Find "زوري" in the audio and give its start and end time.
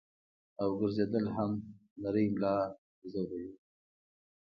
3.11-3.45